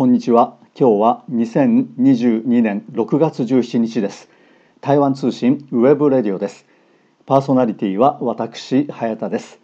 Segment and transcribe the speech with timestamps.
[0.00, 0.56] こんにちは。
[0.74, 4.30] 今日は2022年6月17日です。
[4.80, 6.64] 台湾通信 web radio です。
[7.26, 9.60] パーソナリティは私早田です。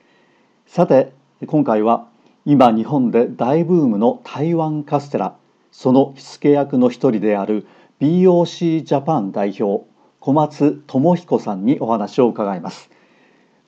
[0.67, 1.15] さて
[1.47, 2.07] 今回は
[2.45, 5.35] 今日本で大ブームの台湾カステラ
[5.73, 7.67] その火付け役の一人である
[8.03, 9.87] BOC ジャパン代表
[10.21, 12.91] 小松知彦さんにお話を伺います。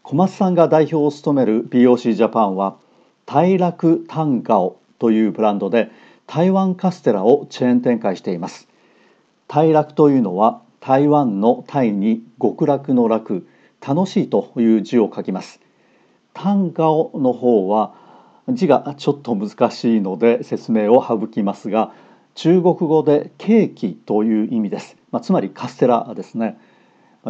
[0.02, 2.76] 小松さんが代表を務める BOC ジャパンは
[3.24, 5.90] 大楽タンガオというブランドで
[6.28, 8.68] 台湾カステラをチェーン展開しています。
[9.48, 13.48] 大楽というのは台湾のタイに極楽の楽
[13.80, 15.58] 楽しいという字を書きます。
[16.34, 17.94] タンガオの方は
[18.50, 21.94] 字がちょっと難しいので説明を省きますが
[22.34, 26.58] 中国語でケーキという意味です、まあ、つまりカステラですね。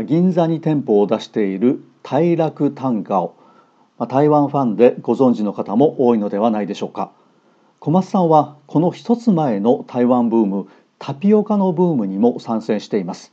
[0.06, 3.36] 銀座に店舗を出している大楽タンガオ
[4.08, 7.12] 台湾ファンでご存知の方も多いのではないでしょうか。
[7.80, 13.32] 小松さんはこの一つ前の台湾ブームタピオカのブームにも参戦しています。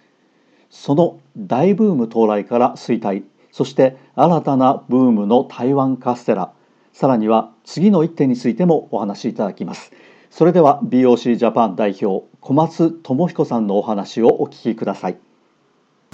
[0.70, 6.52] その大ブーム到来から衰退そして新たなブームの台湾カステラ
[6.94, 9.92] さらには次の一手についてもお話しいただきます。
[10.30, 15.18] それでは BOC ジャパン代表小松智彦さんのお話をお聞きください。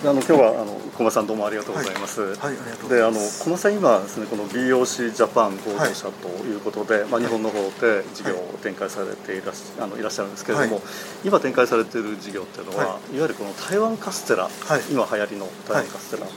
[0.02, 2.22] あの今日はあの小松さんどうもありがとうございます。
[2.22, 10.82] はい、はい、であの小松さん今ですねこの BOC ジャパン合同社ということで、はい、まあ日本の方で事業を展開されていらっしゃあのいらっしゃるんですけれども、
[11.24, 14.50] 今展開されている事業っていうのは、い、わゆるこの台湾カステラ、
[14.90, 16.28] 今流行りの台湾カステラ。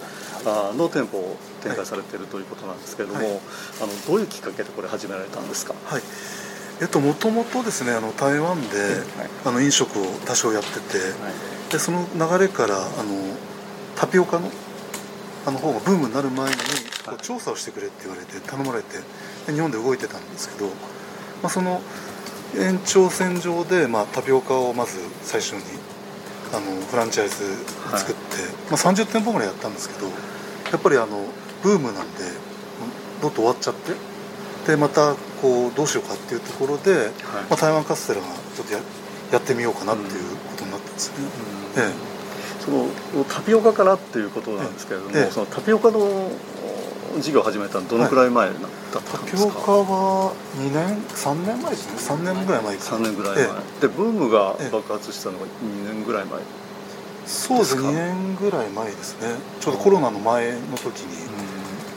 [0.46, 3.40] あの店舗を展開されているということなんですけれども、
[3.80, 5.74] あのどういうきっかけでこれ始められたんですか？
[5.86, 6.02] はい。
[6.82, 8.68] えっともともとですねあの台湾で、
[9.46, 10.98] あの飲食を多少やってて、
[11.72, 12.84] でその流れからあの
[13.96, 14.50] タピオカの
[15.46, 16.56] あの方がブームになる前に
[17.20, 18.98] 調査をしてくれって言われて頼まれて
[19.52, 20.72] 日本で動いてたんですけど、ま
[21.44, 21.82] あ、その
[22.56, 25.60] 延長線上で、まあ、タピオカをまず最初に
[26.54, 27.44] あのフランチャイズ
[27.96, 31.26] 作って、はい、まあ、30店舗ぐらいやったんですけどやっぱりあの
[31.62, 32.20] ブームなんで
[33.20, 33.92] どっと終わっちゃって
[34.66, 37.10] でまたこうどうしようかっていうところで、はい、
[37.50, 38.80] まあ、台湾カステラがちょっとや
[39.32, 41.26] やってみようかなっていうことになったんですね。
[41.76, 42.13] うんうん、ええ
[42.64, 42.88] その
[43.24, 46.30] タピオカからっていうことなんですけれども、ええ、そのタピオカの
[47.20, 48.76] 事業を始めたのどのくらい前だったんで
[49.06, 52.16] すか、タピオカは2年3年前ですね。
[52.16, 53.48] 3年ぐらい前3年ぐらい前、え、
[53.82, 55.48] でブームが爆発したのが2
[55.94, 56.40] 年ぐらい前。
[57.26, 59.28] そうです2年ぐらい前ですね。
[59.60, 61.16] ちょうどコロナの前の時に、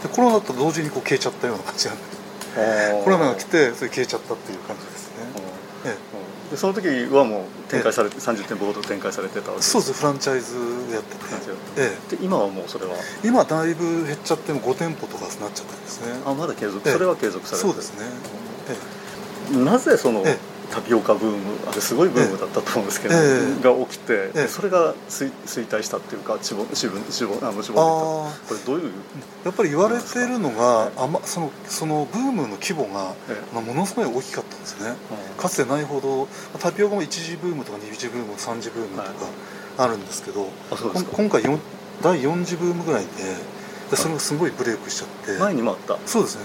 [0.01, 2.17] でコロナと同時にこう消えちゃったような感じなんで。
[3.03, 5.13] コロナが来てそれ消えちゃったっていう感じですね、
[5.85, 9.93] ええでその時はもう展開されて30店舗ほど展開されてたわけそうです。
[9.93, 10.55] フランチャイズ
[10.93, 11.25] やってて、
[11.77, 12.95] ええ、で今はもうそれは？
[13.23, 16.13] 今だいぶ減っちゃっても5店舗とかになっちゃったんですね。
[16.25, 18.05] あまだ継続、それは継続されてそうですね、
[18.69, 21.37] ええ、なぜその、ええタピオカブーム
[21.69, 23.17] あれすごいブームだったと思うんですけど、え
[23.59, 28.91] え、が起きて、え、それが衰衰退したっていうかしぼしぼしぼあのしぼこれどういう？
[29.45, 33.15] やっぱり言われてるのが、あまそのそのブームの規模が、
[33.53, 34.93] まあ、ものすごい大きかったんですね、
[35.37, 36.27] かつてないほど
[36.59, 39.09] タピオカも1次ブームとか2次ブーム3次ブームとか
[39.77, 40.47] あるんですけど、
[41.13, 41.43] 今回
[42.01, 43.09] 第4次ブームぐらいで
[43.89, 45.39] でそれがすごいブレイクしちゃって。
[45.39, 45.97] 前にもあった。
[46.05, 46.43] そうですね、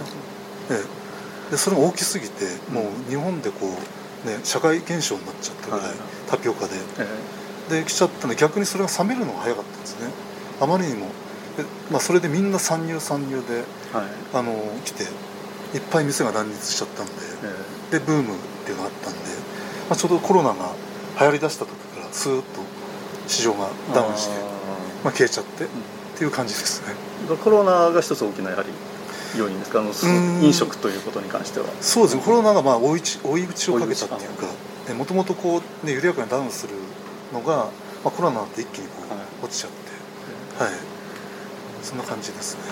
[0.70, 0.80] え
[1.48, 3.70] え、でそれが大きすぎてもう日本でこう
[4.24, 5.96] ね、社会現象になっちゃったぐらい、はい、
[6.28, 6.74] タピオカで、
[7.68, 10.10] えで来ちゃったので逆にそれが冷めるのが早かったんですね。
[10.60, 11.06] あまりにも。
[11.56, 15.10] で、まあ、それでみんな参入参入で、はい、あの来ていっ
[15.90, 17.12] ぱい店が乱立しちゃったんで、
[17.90, 19.18] えでブームっていうのがあったんで、
[19.88, 20.72] まあ、ちょうどコロナが
[21.20, 22.60] 流行りだした時からスーッと
[23.26, 24.52] 市場がダウンして
[25.04, 25.72] まあ、消えちゃって、うん、っ
[26.16, 26.94] ていう感じですね。
[27.36, 28.68] コロナが一つ大きなやはり
[29.38, 29.92] 要因ですかあの
[30.42, 31.66] 飲食ということに関しては。
[31.80, 32.22] そうですね。
[32.22, 36.74] コロナがまあ追い追い打ちをかけたっていうかもともとこう、ね、緩やかにダウンする
[37.32, 37.70] のが、ま
[38.06, 38.94] あ、コロナって一気にこ
[39.40, 40.64] う、落ちちゃって。
[40.64, 40.72] はい、
[41.82, 42.62] そんな感じですね。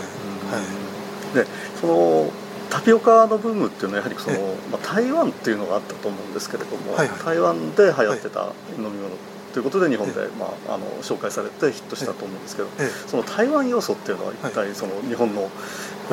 [0.50, 0.90] はい。
[1.34, 1.46] で
[1.80, 2.30] その
[2.70, 4.38] タピオカのブームっていうのはやはりその、
[4.70, 9.10] まあ、台湾っていうのがあったと思うんですけれども、はいはい、台湾で流行ってた飲み物
[9.52, 12.68] ということで日本で、まあ、あの紹介されてヒットしたと思うんですけど、
[13.06, 15.50] その台湾要素っていうのは一体その日本のこ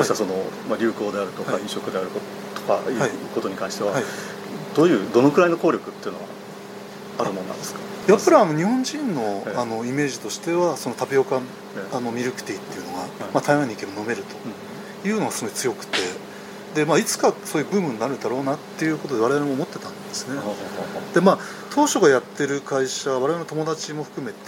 [0.00, 0.34] うしたその、
[0.68, 2.20] まあ、流行であるとか飲食であると
[2.62, 2.94] かい。
[2.94, 3.92] うことに関しては
[4.74, 6.26] どういうどのくらいの効力っていうのは
[7.18, 7.80] あるものなんですか？
[8.08, 11.40] やっぱりあの日本人のあのイメージとしてはそのタピオカ
[11.92, 12.98] あのミルクティーっていうのが、
[13.34, 14.22] まあ、台湾に行けば飲める
[15.02, 15.98] というのがすごい強くて
[16.74, 20.40] で、まあ、いつかそういうブームになるだろうなっていうことで我々も思ってたんですね。
[21.14, 21.38] でまあ
[21.78, 24.38] 当初がやってる会社我々の友達も含めて、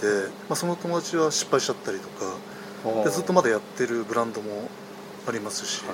[0.49, 4.67] まあ、その友達は失敗しちゃったりとかでずっとまだやってるブランドも
[5.25, 5.93] ありますし、は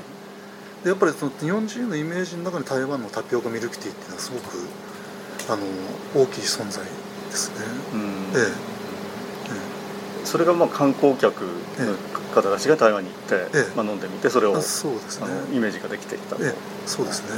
[0.81, 4.57] い、でやっぱりその日本人のイメージの中に台湾のタピオカミルクティーっていうのはすごく
[5.53, 5.61] あの
[6.23, 7.55] 大きい存在ですね。
[8.35, 8.39] え
[10.23, 10.25] え。
[10.25, 11.95] それがまあ観光客の
[12.33, 13.19] 方たちが台湾に行っ
[13.51, 16.41] て、まあ、飲んでみてそれをそうですね、イメージができてきたと、
[16.87, 17.29] そうですね、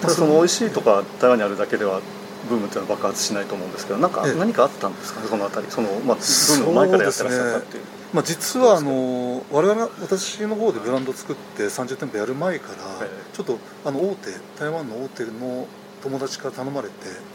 [0.00, 2.00] ただその美味しいとか台湾にあるだけでは
[2.48, 5.66] ブームっていうのは爆発しないと思うんですけどなんか何かあったんですかねそのあたり？
[5.70, 7.82] その、まあ、ブームを前からやってらっしゃったっていう。
[8.14, 15.66] まあ、実はあの我々私の方でブランド作って30店舗やる前からちょっとあの大手台湾の大手の
[16.02, 16.94] 友達から頼まれて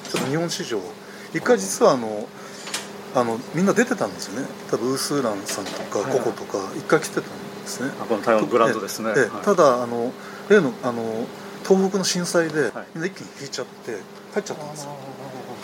[0.09, 0.80] ちょっと日本市場
[1.33, 2.27] 一回実はあの
[3.13, 4.47] あのみんな出てたんですよね。
[4.71, 9.13] 多分ウースーランさんとかココとか一回来てたんですね、この台湾のブランドですね、
[9.44, 10.13] ただあの
[10.50, 11.27] 例のあの
[11.68, 13.97] 東北の震災でみんな一気に引いちゃって
[14.33, 14.95] 帰っちゃったんですよ。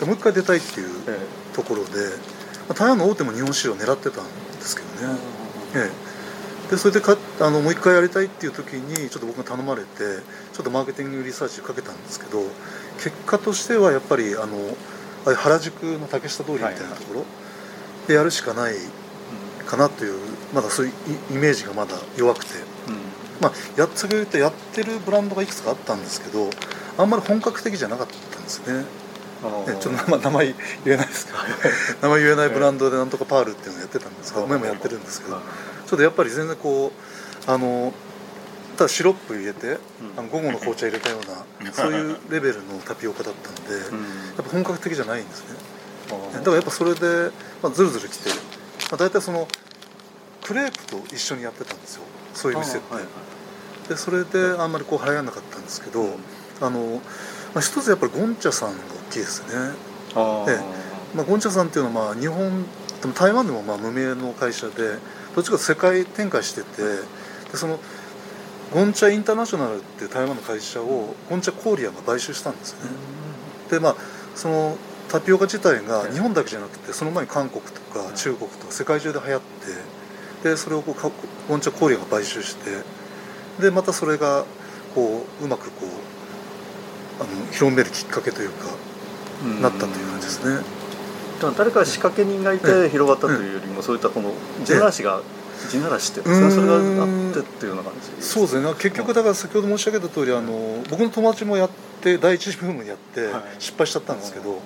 [0.00, 0.88] でもう一回出たいっていう
[1.54, 1.90] ところで、
[2.68, 5.18] まあ、台湾の大手も日本市場を狙ってたんですけどね、
[5.74, 5.90] え
[6.68, 9.88] え、でそれでかあのもう一回やりたいっていう時にちょっと僕が頼まれて
[10.52, 12.42] ちょっとマーケティングリサーチかけたんですけど
[13.02, 14.76] 結果としてはやっぱりあの
[15.26, 17.24] あ原宿の竹下通りみたいなところ
[18.06, 18.74] でやるしかない
[19.66, 20.14] かなという
[20.54, 20.92] まだそういう
[21.32, 22.54] イメージがまだ弱くて、
[22.88, 22.94] うん、
[23.40, 26.50] まあやっ先ほど言ったやってるブランドがいくつかあったんですけど
[26.98, 28.78] あんまり本格的じゃなかったんですね。
[28.78, 28.84] ね、
[29.80, 30.46] ちょっと名前
[30.84, 31.38] 言えないですけど。
[32.02, 35.40] 名前言えないブランドでなんとかパールっていうのをやってたんですけど前もやってるんですけど。
[35.88, 36.92] ちょっとやっぱり全然こ
[37.46, 37.94] うあの
[38.76, 39.78] ただシロップ入れて、
[40.16, 41.16] あの午後の紅茶入れたよ
[41.60, 43.86] うなそういうレベルのタピオカだったんで、やっ
[44.36, 45.46] ぱ本格的じゃないんですね。
[46.32, 47.30] だからやっぱそれで、
[47.60, 48.34] まあ、ずるずる来て、ま
[48.92, 49.48] あ、大体その
[50.44, 52.02] クレープと一緒にやってたんですよ。
[52.34, 56.16] そういう店って、でそれであんまりこう流行らなかったんですけど、
[56.60, 57.00] あの、
[57.54, 58.76] まあ、一つやっぱりゴンチャさんが
[59.08, 59.72] 大きいですね。
[60.14, 60.58] で、
[61.14, 62.64] まあ、ゴンチャさんっていうのはまあ日本
[63.00, 64.98] でも台湾でもまあ無名の会社で
[65.34, 66.82] どっちか世界展開してて
[67.50, 67.78] でその
[68.74, 72.90] ゴンチャインターナショナルっていう台湾の会社をゴンチャコーリアが買収したんですね、
[73.70, 73.96] でまあ
[74.34, 74.76] その
[75.08, 79.40] タピオカ自体が日本だけじゃなくてその前に韓国とか中国とか世界中で流行っ
[80.42, 82.82] てでそれをこうゴンチャコーリアが買収して
[83.60, 84.44] でまたそれが
[84.94, 86.17] こううまくこう
[87.20, 88.66] あの広めるきっかけというか
[89.60, 90.64] なったという感じですね。
[91.56, 94.32] 誰か仕掛け人がいて広がったというよりも、そういったこの
[94.64, 95.22] 地ならしが
[95.70, 98.68] 地ならしってそれがあってっていうような感じそうですね。
[98.74, 101.70] 結局だから先ほど申し上げた通りあの僕の友達もやっ
[102.02, 103.28] て第一ブームやって
[103.60, 104.60] 失敗しちゃったんですけど、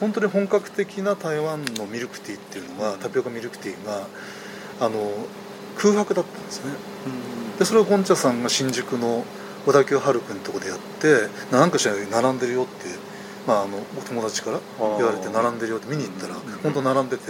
[0.00, 4.06] 本当に本格的な台湾のミルクティーっていうのがタピオカミルクティーが
[4.80, 5.12] あの
[5.76, 6.72] 空白だったんですね、
[7.58, 9.24] でそれをゴンチャさんが新宿の
[9.66, 12.86] 小田急春君のとこでやって何かしら並んでるよって、
[13.46, 14.60] まあ、あのお友達から
[14.98, 17.22] 言われて並んでるよって見に行ったら本当並んでて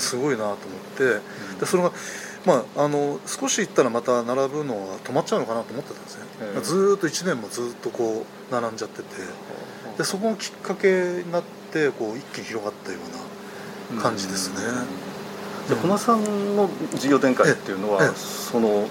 [0.00, 0.56] すごいなと思っ
[0.96, 1.20] て
[1.60, 1.92] でそれが
[2.46, 9.08] まあ、あの少し行ったらまた並ぶのは止まっちゃうのかなと思ってたんですね、えー、ずっと1年もずっとこう並んじゃってて
[9.98, 11.42] でそこがきっかけになっ
[11.72, 12.98] てこう一気に広がったよ
[13.90, 14.56] うな感じですね。
[15.68, 18.86] で小松さんの事業展開っていうのは、その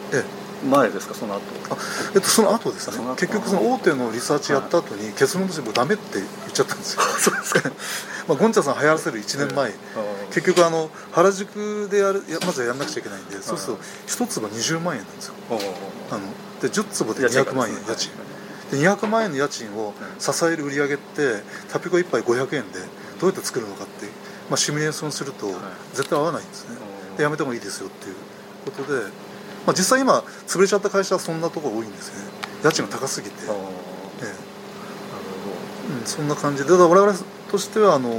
[0.66, 1.78] 前ですかその後あ
[2.16, 2.98] えっとその後ですね。
[3.16, 7.02] 結局その大手のリサーチやった後に結論としてもうダメって言っちゃったんですよ。
[7.02, 7.70] そうですか。
[8.28, 9.74] まあゴンチャさん流行らせる1年前、
[10.30, 15.34] 結局あの原宿でやるまずはやらなくちゃいけないんでそうすると1坪20万円なんですよ。
[16.12, 16.22] あの
[16.62, 18.12] で10坪で200万円家賃。
[18.72, 22.80] で200万円の家賃を支える売り上げってタピコ1杯500円で
[23.20, 24.06] どうやって作るのかって、
[24.50, 25.48] まあ、シミュレーションすると
[25.94, 26.76] 絶対合わないんですね。
[27.18, 28.16] でやめてもいいですよっていう
[28.66, 29.02] ことで、
[29.68, 32.26] まあ、実際今潰れちゃった会社はそんなところ多いんですね。
[32.64, 33.50] 家賃が高すぎて、え
[34.24, 34.48] え。
[36.00, 36.70] うん、そんな感じで。
[36.70, 37.20] だから我々
[37.52, 38.14] としてはあの、ま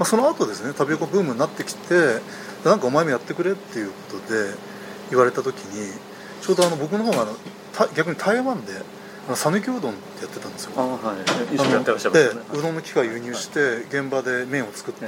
[0.00, 2.20] あ、その後ですねタピオカブームになってきて
[2.64, 4.54] なんかお前もやってくれっていうことで
[5.10, 5.92] 言われた時に
[6.40, 7.36] ちょうどあの僕の方があの
[7.94, 8.72] 逆に台湾で
[9.34, 10.72] 讃岐うどんってやってたんですよ。
[10.76, 11.14] あ、は
[11.52, 15.06] い、一緒にやってらっしゃる、ね、うどんの機械輸入して現場で麺を作って、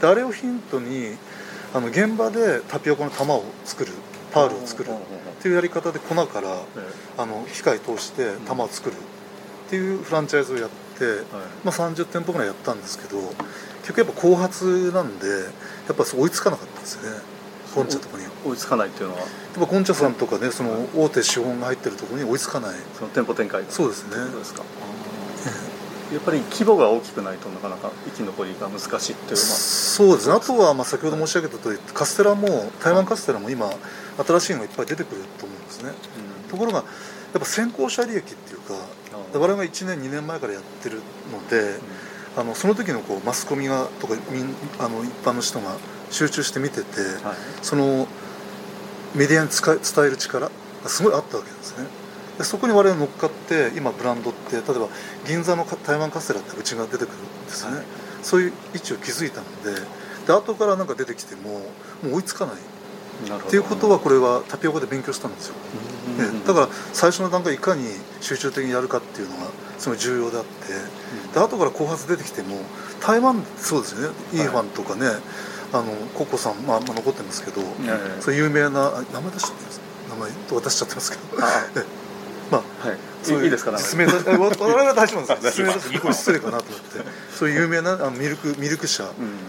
[0.00, 1.16] であれをヒントに
[1.72, 3.92] あの現場でタピオカの玉を作る
[4.34, 4.90] パールを作る。
[4.90, 6.48] っていうやり方で粉から
[7.18, 11.22] あの機械通して玉を作るっていうフランチャイズをやって、
[11.62, 13.18] まあ、30店舗ぐらいやったんですけど
[13.82, 17.18] 結局やっぱ後発なんでやっぱ追いつかなかったんですよね。
[17.74, 19.20] ゴンチャとかに追いつかないっていうのは。
[19.20, 22.76] やっぱゴンチャさんとかねその大手資本が入ってるところに追いつかない。
[22.96, 23.64] その店舗展開。
[23.68, 24.16] そうですね。
[24.16, 24.62] そうですか。
[26.12, 29.36] やっぱり規模が大きくないとなかなか生き残りが難しいっていうのは。
[29.36, 30.34] そうですね。
[30.34, 33.70] あとはまあ先ほど申し上げた通りカステラも台湾カステラも今
[34.22, 36.84] 新しいのがいっぱい出てくると思うんですね、うん、ところがや
[37.38, 38.74] っぱ先行者利益っていうか
[39.32, 41.02] 我々が1年2年前からやってる
[41.32, 41.78] ので、
[42.36, 45.76] うん、あのその時のこうマスコミがとかみんあの一般の人が
[46.10, 48.06] 集中して見てて、はい、その
[49.16, 51.86] メディアに伝える力がすごいあったわけですね。
[52.38, 54.88] でそこに我々乗っかって今ブランドって例えば
[55.26, 57.84] 銀座の台湾カステラってうちが出てくるんですね、はい、
[58.22, 59.80] そういう位置を築いたので
[60.26, 61.60] で後からなんか出てきても
[62.02, 62.56] もう追いつかない
[63.46, 65.54] っていうことはこれはタピオカで勉強したんですよ、
[66.18, 67.84] ね、だから最初の段階いかに
[68.20, 69.46] 集中的にやるかっていうのが
[69.78, 72.56] すごい重要であって、で後から後発出てきても
[73.00, 74.16] 台湾そうですよね。
[74.32, 75.16] イーファンとかね、はい、
[75.74, 77.60] あのココさん、まあ、まあ残ってますけど、
[78.20, 79.80] そういう有名な名前出しちゃってます。
[80.08, 81.22] 名前と渡しちゃってますけど。
[82.50, 83.72] まあ、はい、そういういいですか
[86.12, 87.00] 失礼かなと思って。
[87.36, 89.04] そういう有名なあのミルクミルク社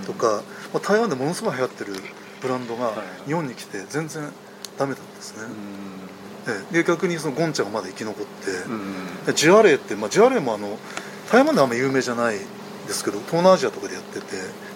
[0.06, 0.42] とか、
[0.74, 1.94] まあ、台湾でものすごい流行ってる
[2.42, 2.94] ブランドが
[3.26, 4.32] 日本に来て全然
[4.78, 5.44] ダメだったんですね、
[6.72, 10.78] で逆にそのゴンチャがまだ生き残ってジュアレーって、まあ、ジュアレーもあの
[11.32, 14.26] 台湾であんまり有名じゃないですけど東南アジアとかでやってて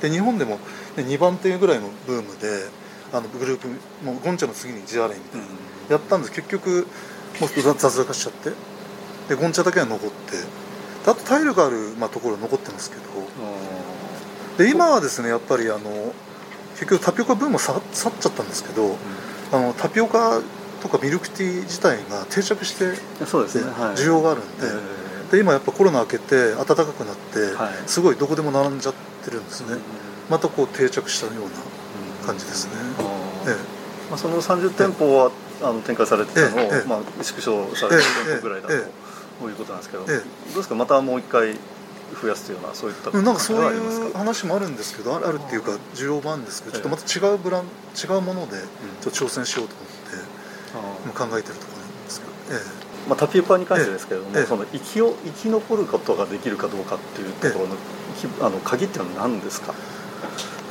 [0.01, 0.57] で日本でも
[0.95, 2.69] 2番手ぐらいのブームで
[3.13, 3.67] あのグループ
[4.03, 5.47] もうゴンチャの次にジュアレーみたいな、
[5.89, 6.31] やったんです。
[6.31, 6.87] 結局
[7.39, 8.51] もう雑雑化しちゃって
[9.29, 10.15] でゴンチャだけは残って
[11.05, 13.03] あと体力ある、まあ、ところ残ってますけど。
[14.57, 16.13] で今はですねやっぱりあの
[16.79, 18.95] 結局タピオカブーム去っちゃったんですけど、うん、
[19.51, 20.41] あのタピオカ
[20.81, 22.95] とかミルクティー自体が定着して
[23.25, 23.69] そうです、ね。
[23.69, 28.93] はい、需要があるんでえー、で今やっぱコロナ明けて暖かくなって、はい、すごいどこでも並んじゃっ
[29.25, 29.79] てるんですね、うん、
[30.29, 31.49] またこう定着したような
[32.25, 32.73] 感じですね、
[33.45, 33.55] うん、え
[34.09, 35.31] まあ、その30店舗は、
[35.61, 38.73] あの展開されてたのを、まあ、縮小されて店舗ぐらいだと、
[39.39, 40.15] こういうことなんですけど、どう
[40.55, 40.73] ですか？
[40.73, 41.55] またもう一回
[42.21, 47.63] 増やすようなそういったなんかそういう話もあるんですけどあるっていうか需要もあるんですけどちょっとまた違うブラン
[47.95, 48.57] 違うもので
[49.01, 52.59] ちょっと挑戦しようと思って、考えてるところなんですけど、え
[53.05, 53.09] え。
[53.09, 57.77] まあ、タピオカに関してですけれども、ええ、その生きを生き残ることができるかどうかっていうところの,、え、
[58.41, 59.73] あの鍵っていうのは何ですか？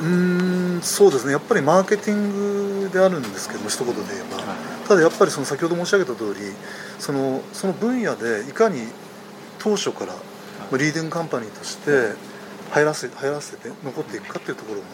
[0.01, 1.33] うんそうですね。
[1.33, 6.39] やっぱりマーケティングであるんですけども一言で言えば、はい、ただやっぱりその先ほど申し上げた通り
[6.99, 8.87] そのその分野でいかに
[9.57, 10.13] 当初から
[10.77, 12.13] リーディングカンパニーとして
[12.71, 14.85] 入らせ入らせて残っていくかっていうところが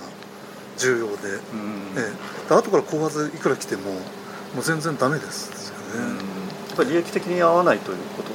[0.78, 2.12] 重要で、うん、え
[2.50, 4.00] え、後から後発いくら来てもも
[4.60, 6.08] う全然ダメですよね、
[6.70, 8.30] やっぱり利益的に合わないということ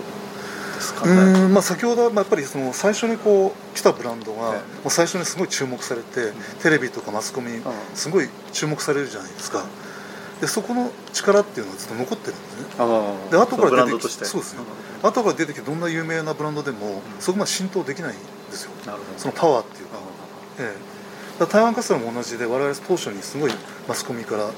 [0.75, 1.12] ですかね。
[1.12, 1.54] うん。
[1.54, 4.56] まあ先ほどはやっぱりその最初にこう来たブランドが、も
[4.87, 6.32] う最初にすごい注目されて、
[6.62, 7.62] テレビとかマスコミに
[7.94, 9.64] すごい注目されるじゃないですか、
[10.40, 12.64] でそこの力っていうのはずっと残ってるんですね。
[13.30, 14.61] で後から出てきてそうですね
[15.02, 18.70] 後から出てきてどんな有名なブランドでも、そこまで浸透できないんですよ。
[19.16, 19.99] そのパワーっていうか,、
[20.59, 20.76] え
[21.40, 23.52] え、台湾カステラも同じで我々当初にすごい
[23.88, 24.50] マスコミから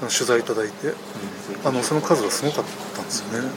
[0.00, 0.94] 取材いただいて、
[1.64, 2.64] あのその数がすごかっ
[2.94, 3.48] たんですよね、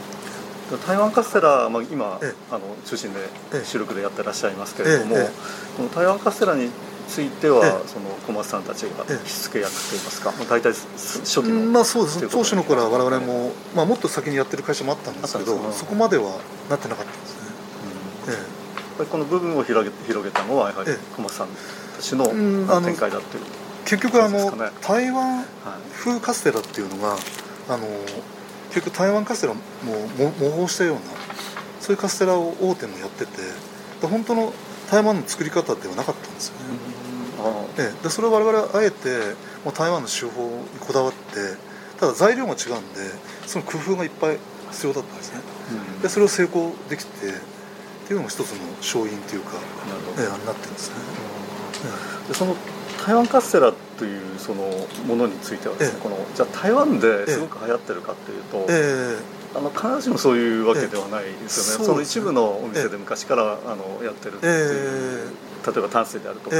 [0.86, 5.30] 台湾カステラ、まあ、今、ええ、あの中心で収録でやってらっしゃいますけれども、え、
[5.76, 6.70] この台湾カステラに
[7.08, 12.20] ついては、その小松さんたちがしつけ役といいますか、もう大体初期のまあそうです。
[12.20, 16.38] ね当初の頃は我々も、まあ、もっと先にやってる会社もあったんですけどそこまでは
[16.68, 17.48] なってなかったんですね、
[18.26, 18.34] うん。
[18.34, 18.36] え
[19.02, 21.48] え、この部分を広げ広げたのはやはり小松さん
[21.96, 22.26] たちの
[22.82, 23.44] 展開だっていう、
[23.84, 25.44] 結局あの、台湾
[25.94, 27.16] 風カステラっていうのが
[27.68, 27.86] あの
[28.68, 29.60] 結局台湾カステラも
[30.18, 31.00] 模倣したような
[31.80, 33.32] そういうカステラを大手もやってて
[34.06, 34.52] 本当の
[34.90, 36.60] 台湾の作り方ではなかったんですよね、
[37.78, 41.56] ええ、でそれを我々はあえてもう台湾の手法にこだわって
[42.00, 43.00] ただ材料が違うんで
[43.46, 44.38] その工夫がいっぱい
[44.70, 45.40] 必要だったんですね、
[45.96, 47.32] うん、でそれを成功できてっ
[48.06, 49.52] ていうのも一つの勝因というか、
[50.18, 50.96] ええ、あなってるんですね、
[52.22, 52.56] うん、でその
[53.04, 54.64] 台湾カステラというその
[55.06, 59.18] ものについてはですね、ええ、このじゃあ台湾ですごく流行ってるかっていうと、え
[59.54, 65.32] あの必ずしもそういうわけではないですよね、その一部のお店で昔からあのやってるっていう、
[65.66, 66.56] 例えば淡水であるとか、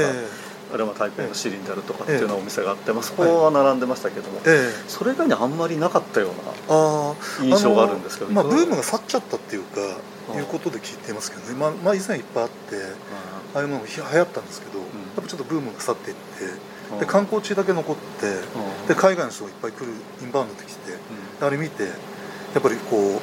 [0.71, 4.39] あるいは台北のシリンであるとかっていうようなお店があって、まあ、そこは並んでましたけども、
[4.87, 9.81] それ以外にあんまりなかったような印象があるんですけど、まあ、ブームが去っちゃったっていうか
[10.35, 12.75] いうことで聞いていますけどね、まあ、まあ以前いっぱいあって
[13.55, 20.93] ああいうものが流行ったんですけど、やっぱちょっとブームが去っていってで観光地だけ残ってで海外の人がいっぱい来るインバウンドできて、
[21.41, 21.89] あれ見てや
[22.59, 23.19] っぱりこう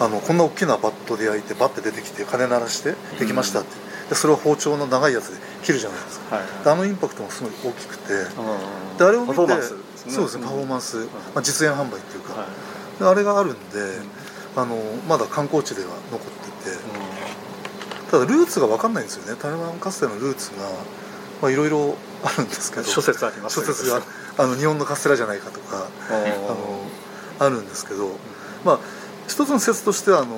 [0.00, 3.68] あのこんな大きなバットで焼いてバッて出てきて鐘鳴らしてできましたって、
[4.08, 6.44] でそれを包丁の長いやつで切るじゃないですか、はい。
[6.44, 8.08] はい、あのインパクトもすごい大きくて、
[8.98, 13.58] であれを見て、そうですねパフォーマンス、まあ、実演販売っていうか、はい、あれがあるんで、
[14.56, 14.76] あの
[15.08, 16.76] まだ観光地では残ってて、
[18.10, 19.40] ただルーツが分かんないんですよね。
[19.40, 20.50] 台湾カステラのルーツ
[21.40, 22.84] がいろいろあるんですけど。
[22.84, 24.02] 諸説あります、諸説が
[24.36, 26.80] あの日本のカステラじゃないかとかあの
[27.38, 28.10] あるんですけど、
[28.64, 28.78] まあ
[29.26, 30.36] 一つの説としてはあの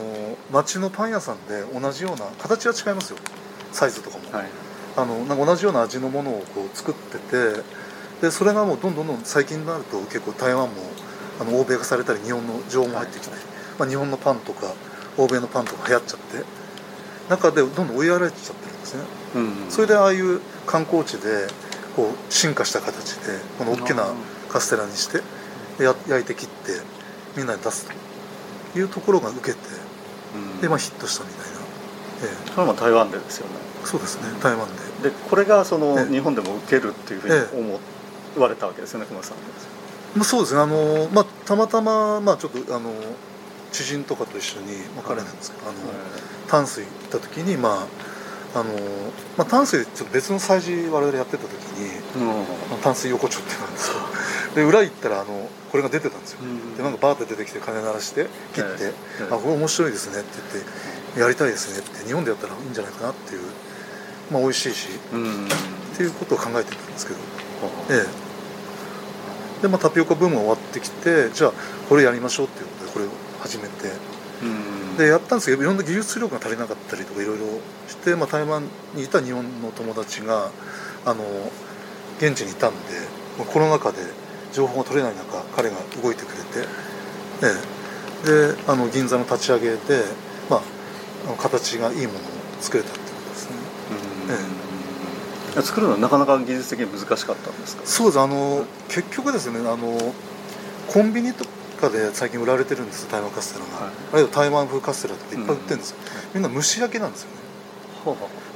[0.53, 3.19] 町のパン屋さんで同じような形は違いますよ
[3.77, 4.47] サイズとかも、はい、
[4.97, 7.63] あのなんか同じような味のものをこう作ってて
[8.23, 10.75] でそれがもうどんどんどん最近になると結構台湾も
[11.39, 13.37] あの欧米化されたり日本の情報も入ってきて
[13.79, 14.73] まあ、日本のパンとか
[15.19, 16.45] 欧米のパンとか流行っちゃって
[17.29, 19.05] 中でどんどん追いやられちゃってるんですね、
[19.35, 21.47] うん、それでああいう観光地で
[21.95, 24.07] こう進化した形でこの大きな
[24.49, 25.19] カステラにして
[25.83, 26.81] や焼いて切って
[27.37, 27.87] みんなに出す
[28.73, 29.59] というところが受けて、
[30.55, 31.56] うん、でまあヒットしたみたいな、
[32.23, 33.55] ええ、それは台湾でですよね。
[33.85, 34.29] そうですね。
[34.43, 34.67] 台湾
[35.03, 35.11] で。
[35.11, 37.69] でこれがその、日本でも受けるっていうふうに
[38.37, 39.37] 思われたわけですよね熊さん。
[40.17, 40.61] まあ、そうですね。
[40.61, 42.91] あの、まあ、たまたま、まあ、ちょっとあの
[43.73, 45.79] 知人とかと一緒に、まあ、彼なんですけど、あの
[46.49, 47.87] 淡水行った時にまあ
[48.55, 48.73] あの
[49.37, 51.91] まあ、淡水ちょっと別の催事我々やってた時に、
[52.25, 53.91] うん、淡水横丁ってなんです
[54.55, 58.95] けどで裏行ったらあのこれが出てたんですよ、うん、でなんかバーって出てきて金鳴らして切って、
[59.31, 60.71] あこれ面白いですねって言って
[61.17, 63.41] やりたいですねって日本でやったらいいんじゃないかなっていう
[64.31, 65.49] まあ美味しいし、うん、っ
[65.97, 67.19] ていうことを考えてたんですけど、
[67.91, 68.27] ええ。
[69.63, 71.53] でまあ、タピオカブームが終わってきてじゃあ
[71.89, 73.09] これやりましょうっていうことでこれを
[73.41, 73.89] 始めて、
[74.99, 77.47] でやったんですけどいろんな技術力が足りなかったりとかいろいろ
[77.89, 80.51] して、まあ、台湾にいた日本の友達が
[81.05, 81.25] あの
[82.19, 82.79] 現地にいたんで
[83.53, 83.99] コロナ禍で
[84.53, 86.69] 情報が取れない中彼が動いてくれて、
[87.43, 90.05] ええ、であの銀座の立ち上げで、
[90.49, 90.63] まあ、
[91.35, 92.23] 形がいいものを
[92.61, 93.57] 作れたってことですね。
[95.57, 97.83] ええ、作るのはなかなか技術的に難しかったんですか？
[97.85, 98.21] そうです。
[98.21, 100.15] あの結局ですねあの
[100.89, 101.45] コンビニと
[101.81, 105.97] かで最近売られてるんです台湾カステラが、はい、あるいは台湾風カステラとかいっぱい売ってるんですよ、
[106.35, 107.37] うん、みんな蒸し焼きなんですよね。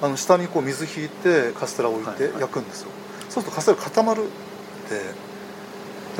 [0.00, 4.22] あの下にこう水引いてカステラを置いて焼くんですよ、はいはい、そうするとカステラ固まる
[4.88, 5.02] で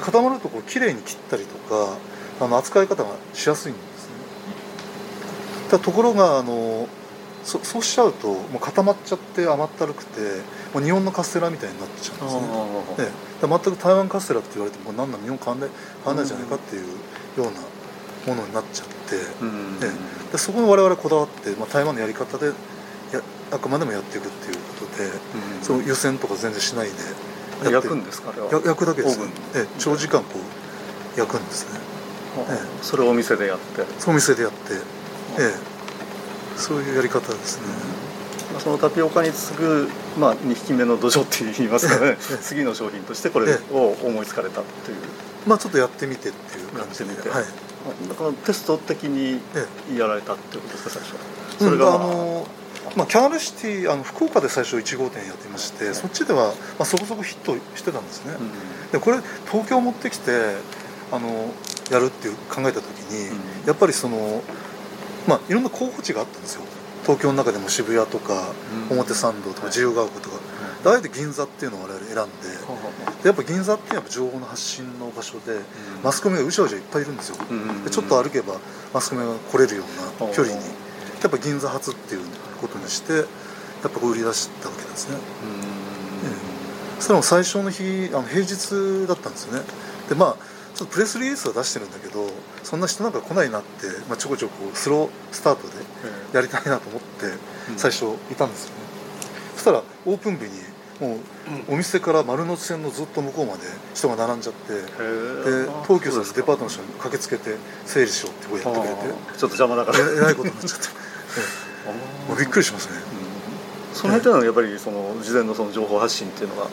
[0.02, 1.96] 固まるとこう綺麗に切ったりとか
[2.40, 3.80] あの扱い方がしやすいんで
[5.78, 6.88] ところがあの
[7.44, 10.20] そそうしちゃうともう固まっちゃって甘ったるくて
[10.74, 13.06] もう日本のカステラみたいになっちゃうんですね。
[13.06, 15.70] ね全く台湾カステラって言われても何なん日本変わんない
[16.04, 16.88] 変わんないじゃないかっていうよ
[17.38, 17.40] う
[18.26, 19.22] なものになっちゃって、ね、
[20.30, 22.52] でそこに我々こだわって、まあ、台湾のやり方でや
[23.50, 25.10] あくまでもやっていくっていうことで、
[25.62, 26.88] その湯煎とか全然しない
[27.64, 28.50] で焼くんですかあれは？
[28.52, 29.18] 焼くだけです、
[29.56, 30.38] ええ、長時間こ
[31.16, 31.80] う焼くんですね、
[32.50, 33.82] ええ、それをお店でやって。
[33.98, 34.74] そうお店でやって、
[35.40, 35.54] え
[36.56, 37.66] え、そういうやり方ですね、
[38.58, 44.96] そのタピオカに次ぐ、まあ、2匹目の土壌って言いますかね、 次の商品としてこれを思いつかれたっていう、
[45.46, 47.30] まあちょっとやってみてっていう感じで。
[47.30, 47.44] はい。
[48.08, 49.40] だからテスト的に
[49.96, 51.14] やられたってことですか最初
[51.58, 52.46] それが、うん、あの
[52.96, 59.18] まあ、キャナルシティあの福岡で最初1号店やってまして、そっちでは、まあ、そこそこヒットしてたんですね、うん、でこれ
[59.50, 60.56] 東京持ってきて
[61.12, 61.52] あの
[61.90, 64.42] やるっていう考えた時に、うん、やっぱりその、
[65.26, 66.62] まあ、いろんな候補地があったんですよ。
[67.02, 68.52] 東京の中でも渋谷とか、
[68.90, 70.36] 表参道とか自由が丘とか、
[70.84, 72.22] あえて銀座っていうのを我々選んで、
[73.22, 75.60] でやっぱ銀座ってやっぱ情報の発信の場所で、
[76.02, 77.36] マスコミがうじゃうじゃいっぱいいるんですよ、
[77.84, 78.54] でちょっと歩けば
[78.92, 79.84] マスコミが来れるよ
[80.20, 80.62] うな距離に。
[81.22, 82.22] やっぱ銀座発っていう
[82.62, 83.26] ことにしてやっ
[83.90, 85.16] ぱ売り出したわけなんですね、
[86.96, 89.66] うん、それも最初の日あの平日だったんですよね。
[90.08, 90.36] でまあ
[90.80, 92.26] とプレスリリースは出してるんだけど
[92.62, 95.74] そんな人なんか来ないなって、まあ、ちょこちょこスロースタートで
[96.34, 97.26] やりたいなと思って
[97.76, 98.76] 最初いたんですよね、
[99.50, 100.50] うん、そしたらオープン日に
[101.00, 103.60] もうお店から丸の内線のずっと向こうまで
[103.94, 104.80] 人が並んじゃってで
[105.84, 109.38] 東急さんデパートの人に駆けつけて整理しようってこうやってくれて。
[109.38, 109.98] ちょっと邪魔だから。
[109.98, 110.88] えらいことになっちゃって。
[112.28, 112.96] もうびっくりしますね、
[113.92, 116.68] うん、その辺はやっぱりその事前のその情報発信っていうのが、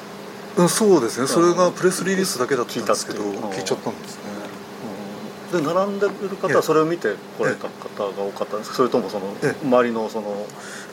[0.57, 1.27] うん、そうですね。
[1.27, 4.15] それがプレスリリースだけだったんですけど聞いちゃったんです
[5.51, 8.77] ね、で並んでる方はそれを見て来られた方が多かったんですか？
[8.77, 10.45] それともその周りのその、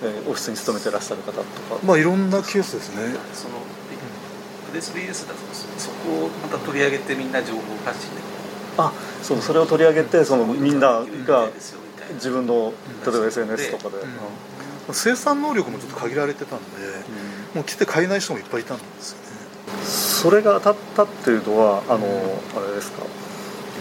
[0.03, 1.45] えー、オフィスに勤めてらっしゃる方とか。
[1.85, 3.17] まあいろんなケースですね。
[3.33, 3.55] その
[4.71, 5.39] プレスリリースだと
[5.79, 8.21] そこをまた取り上げてみんな情報発信で
[8.77, 11.49] あそうそれを取り上げてそのみんなが
[12.15, 12.75] 自分の
[13.07, 16.65] 例えば SNS とかで、うん、生産能力もちょっと限られてたんで、
[17.55, 19.25] もう来て買えない人もいっぱいいたんですよね
[20.25, 22.07] それが当たったっていうのはあの、
[22.57, 23.03] あれですか？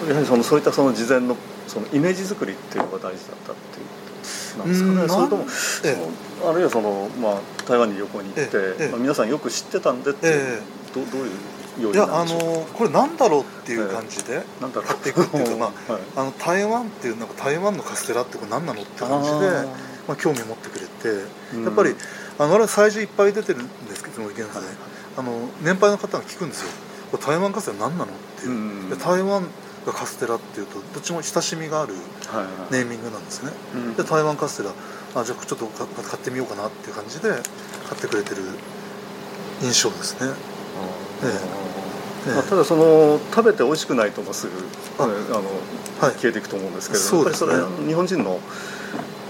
[0.10, 1.38] やはりそのそういったその事前の
[1.69, 5.45] そのイメージ作りっていうのが大事だったっていうなんですかね、それとも、
[5.86, 5.95] え
[6.43, 10.62] え、あるいはその、まあ、台湾に旅行に行って、え、まあ、皆さんよく知ってたんでっていう、
[10.93, 19.38] どどういういやあのこれなんだろうっていう感じで買っていくっていうか、まあ、はい、あの台湾っていうなんか台湾のカステラってこれ何なのって感じで
[20.06, 21.08] まあ、興味持ってくれて、
[21.63, 21.95] やっぱり
[22.38, 24.63] あのあれ催事いっぱい出てるんですけど現在、はい、
[25.17, 26.69] あの年配の方が聞くんですよ。
[27.19, 28.12] 台湾カステラ何なの？
[28.12, 29.43] っていう、で台湾
[29.86, 31.93] がカステラっていうとどっちも親しみがある
[32.71, 34.73] ネーミングなんですね、はいはい、で台湾カステラ
[35.21, 37.39] あじゃあちょっと買ってみようかなっていう感じで買
[37.97, 38.41] ってくれてる
[39.62, 40.34] 印象ですね。
[41.23, 42.34] ええ。
[42.34, 44.54] まあ、ただその食べて美味しくないともすぐ
[44.97, 45.06] あ。
[45.06, 45.13] の、
[45.99, 48.39] はい、消えていくと思うんですけど、ね、やっぱりそれは日本人の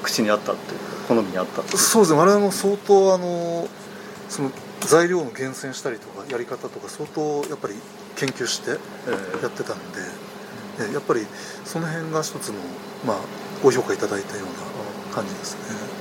[0.03, 2.19] 口にあったっていう好みにあったそうですね。
[2.19, 3.67] 我々も相当あの
[4.29, 4.51] その
[4.87, 7.75] 材料の厳選したりとかやり方とか相当やっぱり
[8.15, 8.75] 研究してや
[9.47, 9.99] ってたんで、
[10.79, 11.25] えー、やっぱり
[11.65, 12.55] その辺が一つの、
[13.05, 13.17] まあ、
[13.63, 14.47] ご評価いただいたよう
[15.09, 15.93] な感じですね。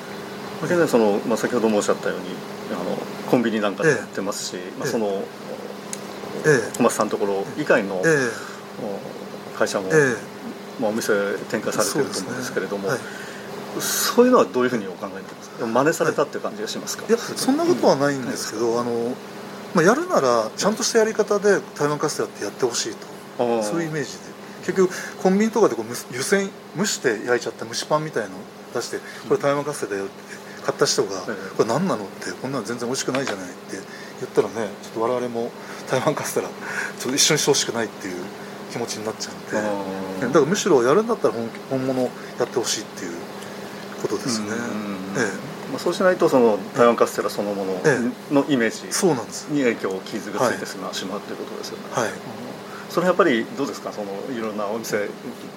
[0.65, 2.27] 現在その、まあ、先ほどもおっしゃったように
[2.71, 2.97] あの
[3.29, 5.25] コンビニなんかでやってますし、えー、まあ、その
[6.77, 8.03] 小松さんのところ以外の
[9.57, 9.89] 会社も、
[10.81, 11.13] まあ、お店
[11.51, 12.91] 展開されてると思うんですけれども。
[13.81, 14.29] そうい。
[14.29, 19.15] うのはどういうふうにお考えになりますか真似されたっていう感じがしますか、いやそんなことはないんですけど、あの
[19.75, 23.13] まあ、やるならちゃんとしたやり方で台湾カステラってやってほしいと。
[23.63, 24.33] そういうイメージで。
[24.63, 28.39] 結局コンビニとかでこう湯煎蒸して焼いちゃった蒸しパンみたいのを
[28.75, 30.15] 出してこれ台湾カステラだよって
[30.65, 31.21] 買った人が
[31.59, 33.79] 「これ何なの?」ってこんなの全然美味しくないじゃないって
[34.21, 35.51] 言ったらねちょっと我々も
[35.91, 38.15] 台湾カステラちょっと一緒にしてほしくないっていう
[38.71, 40.27] 気持ちになっちゃうんで。
[40.29, 42.09] だからむしろやるんだったら本本物や
[42.45, 43.13] ってほしいっていう
[44.01, 44.47] ことですね。
[44.51, 44.53] え
[44.99, 47.75] えまあ、そうしないとその台湾カステラそのもの
[48.31, 48.85] のイメージ
[49.55, 51.85] に影響を傷がついてしまうということですよね。
[51.91, 52.11] はい、
[52.91, 53.93] それやっぱりどうですか？
[53.93, 55.09] そのいろんなお店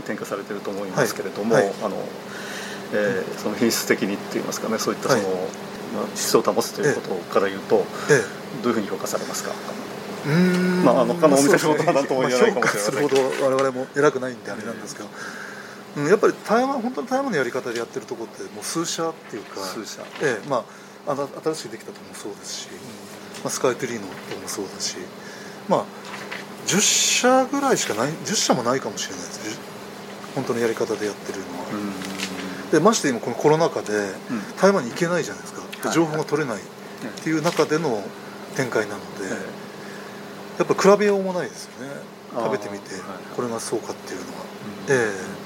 [0.06, 1.66] 展開されてると思いますけれども、はい。
[1.66, 1.98] はい、あの
[2.94, 4.78] えー、その品質的にっていいますかね？
[4.78, 5.28] そういったその、ま
[6.04, 7.84] あ、質を保つということから言うと、
[8.64, 9.52] どういうふうに評価されますか？
[10.28, 10.84] うん。
[10.86, 15.10] まあ、あの他のお店のことは何とも言えないかもしれない、まあ、評価するほど我々も偉くないんであれなんですけど、
[15.98, 20.66] うん、やっぱり台湾本当に台湾のやり方でやってるところってもう数社っていうか数社、ええま
[21.08, 24.98] あ、あの新しくできたとこもそうですし、うん、まあ、スカイツリーのとこもそうだし
[25.70, 25.86] まあ
[26.68, 29.76] 10社ぐらいしかない10社もないかもしれないです。
[30.36, 31.66] 本当のやり方でやってるのは、
[32.66, 34.12] うん、でまして今このコロナ禍で
[34.60, 36.62] 台湾に行けないじゃないですか、情報が取れないっ
[37.24, 38.04] ていう中での
[38.58, 39.30] 展開なので、
[40.58, 41.94] やっぱ比べようもないですよね。
[42.34, 42.90] 食べてみて
[43.36, 44.46] これがそうかっていうのは、
[44.90, 45.10] え
[45.42, 45.45] え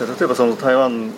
[0.00, 1.10] うん、例えばその台湾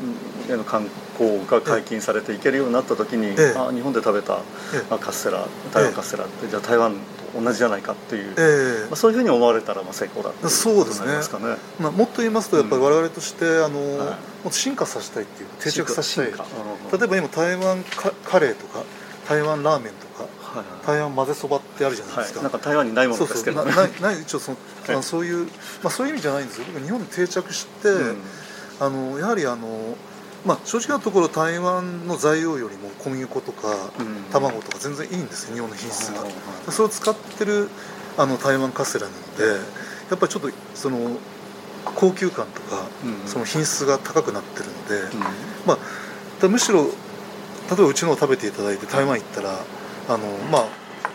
[0.49, 4.39] への観光が解禁されて行けるようになった時に、ええ、あ日本で食べた、
[4.75, 6.95] え、カステラ台湾カステラって、じゃあ台湾
[7.35, 11.23] と同じじゃないかっていう、まあ、そういうふうに思われたらまあ成功だっていうそうですね。
[11.23, 16.27] すね、まあ、もっと言いますとやっぱり我々として、あの、はい、もっと進化させたいっていう定着させたい。
[16.27, 17.85] 例えば今台湾
[18.25, 18.83] カレーとか
[19.29, 20.10] 台湾ラーメンとかはい
[20.85, 24.57] 台湾混ぜそばってあるじゃないですか、はい、なんか台湾にないものですけど、ね、ない ない一応その、
[24.89, 25.51] あのそういう、ま
[25.85, 26.65] あ、そういう意味じゃないんですよ。
[26.73, 28.17] 僕日本に定着して、うん、
[28.81, 29.97] あのやはりあの
[30.45, 33.77] まあ、正直なところ台湾の材料よりも小麦粉とか
[34.33, 35.55] 卵とか全然いいんですよ。
[35.55, 37.69] 日本の品質が、うん、それを使ってる
[38.17, 39.61] あの台湾カステラなので
[40.09, 41.19] やっぱりちょっとその
[41.85, 42.89] 高級感とか、
[43.27, 45.27] その品質が高くなってるので、
[45.67, 45.79] ま
[46.43, 46.89] あ、むしろ例
[47.73, 49.61] えばうちのを食べていただいて台湾行ったら
[50.11, 50.69] あのまあ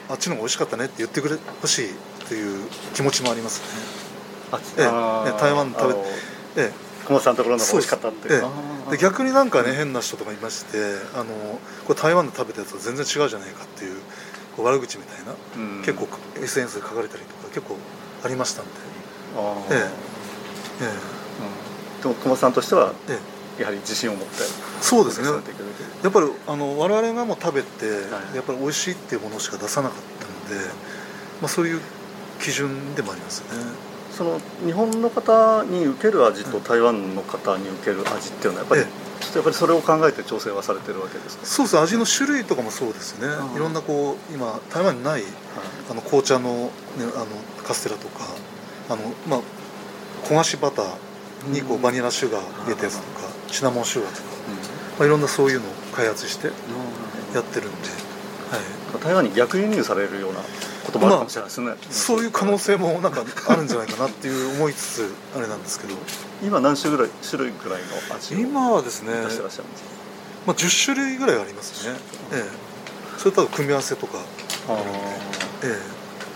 [0.10, 1.89] あっちの方が美味しかったねって言ってくれほしい
[2.27, 4.05] という気持ちもありますね。
[4.51, 6.71] あええ、台湾食べええ。
[7.05, 8.41] 小松さんのところの美味しかったってえ
[8.88, 10.77] え、で逆になんかね変な人とかいまして
[11.13, 13.99] あのこれ台湾で食べたやつと全然違うじゃないかっていう
[14.55, 16.08] こう悪口みたいな、うん、結構
[16.41, 17.77] SNS で書かれたりとか結構
[18.23, 18.71] ありましたんで。
[19.71, 19.75] ええ。
[19.75, 20.88] ええ、
[21.97, 24.44] うん、でも小松さんとしては、ええやはり自信を持って
[24.82, 25.28] そうですね。
[26.04, 27.86] やっぱりあの我々がもう食べて、
[28.36, 29.98] やっぱり美味しいっていうものしか出さなかっ
[30.48, 30.65] たので、
[31.41, 31.82] まあ、そういう
[32.39, 33.48] 基準でもありますね。
[34.12, 38.84] その日本の方に受ける味と台湾の方に受ける味っていうのはやっぱり、
[39.20, 41.46] ちょっとやっぱりそれを考えて調整はされてるわけですか？
[41.46, 45.24] そうです味の種類とかもそうですね、いろんなこう今台湾にない、
[45.89, 47.26] あの紅茶の,、ね、あの
[47.65, 48.26] カステラとか
[48.89, 49.41] あの、まあ、
[50.28, 53.24] 焦がしバターにこうバニラシュガー入れたやつとか、
[53.56, 54.28] シナモンシュガーとか、
[55.00, 56.48] まあ、いろんなそういうのを開発して
[57.34, 57.88] やってるんで、
[58.52, 58.58] は
[59.00, 60.39] い、台湾に逆輸入されるような
[60.86, 65.96] こともあるかもしれないですね、まあ、そういう可能性もなんかあるんじゃないかなっていう思いつつあれなんですけど。
[66.44, 69.89] 今何種ぐらい種類ぐらいの味を今はですね出してらっしゃるんですか、
[70.48, 71.96] まあ、10種類ぐらいありますね、
[72.34, 74.20] ええ、それと組み合わせとか。
[74.68, 75.00] あるんで、
[75.63, 75.96] ええ。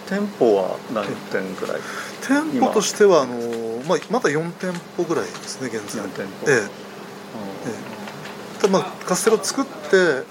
[0.10, 1.82] 店舗は何店ぐらい？
[2.26, 3.36] 店舗としてはあの、
[3.88, 6.02] まあ、まだ4店舗ぐらいですね現在。
[6.02, 6.89] 4店舗、ええ
[7.72, 10.24] えまあ、カステラを作って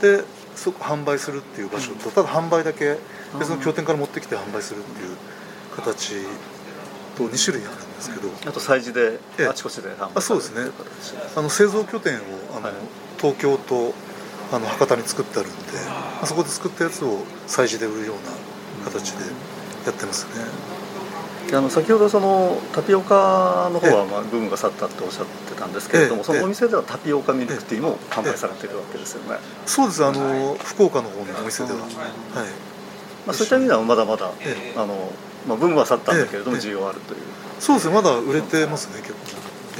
[0.00, 0.24] で
[0.56, 2.98] そこ販売するっていう場所と、ただ販売だけ
[3.38, 5.16] 別の拠点から持ってきて販売するっていう
[5.76, 6.14] 形
[7.16, 10.70] と2種類あるんですけど、あと催事であちこちで販売あそうですね。
[11.36, 12.20] あの製造拠点を
[12.56, 12.74] あの、はい、
[13.18, 13.94] 東京と
[14.52, 15.58] あの博多に作ってあるんで
[16.22, 18.16] あそこで作ったやつを催事で売るよう
[18.84, 19.24] な形で
[19.86, 20.79] やってますね。
[21.54, 29.38] あの先ほどそのタピオカの方はまあブームが去ったっておっしゃってたんですけれども、そのお店ではタピオカミルクティーも販売されてるわけですよね。
[29.66, 30.04] そうです。
[30.04, 31.88] あの、福岡の方のお店では、はい。
[33.26, 35.12] まあ、そういった意味ではまだまだ、ええ、あの
[35.46, 37.20] まあ、ブームは去ったんだけれども、需要あるという、
[37.58, 37.94] そうですね。
[37.94, 39.18] まだ売れてますね結構。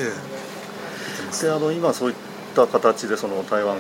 [0.01, 0.41] ええ。
[1.43, 2.17] であの今そういっ
[2.57, 3.77] た形でその台湾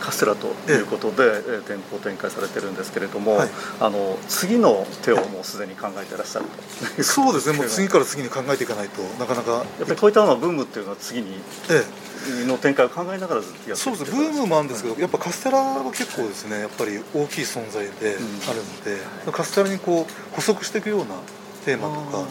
[0.00, 3.48] カステラということで、ええ、店舗展開されてるんですけれども、はい、
[3.80, 6.46] あの次の手をもうすでに考えていらっしゃる
[6.96, 7.02] と。
[7.02, 7.58] そうですね。
[7.58, 9.52] もう 次から次に考えていかないとなかなか。
[9.52, 11.40] やっぱりこういったのはブームっていうのは次に、
[11.70, 11.84] え
[12.42, 17.90] え、の展開を考えながらずっとやってそうですブームもあるんですけど、やっぱカステラは結構ですねやっぱり大きい存在で
[18.48, 21.06] あるので、うん、カステラにこう補足していくような
[21.64, 22.26] テーマとか、ま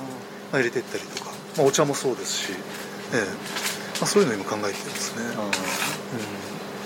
[0.53, 2.53] あ、入れていったりとか、まあ、お茶もそうですし、
[3.13, 3.69] ええ。
[3.99, 5.25] まあ、そういうのを今考えてますね。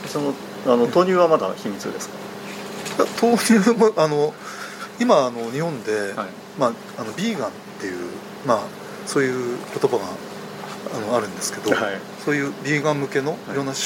[0.03, 0.33] うん、その
[0.65, 2.15] あの豆乳はまだ秘密ですか？
[3.21, 4.33] 豆乳もあの
[4.99, 8.09] 今あの日本で、はい、まあ、あのビーガンっていう、
[8.45, 8.59] まあ、
[9.05, 10.05] そういう言葉が
[10.95, 13.55] あのあるんですけど、はい、そういうビーガン向けのい。
[13.55, 13.81] ろんな、はい、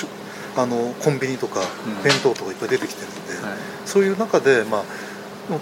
[0.58, 1.62] あのコンビニとか
[2.04, 3.34] 弁当とかいっぱい出てきてるので、
[3.86, 4.84] そういう中で、まあ、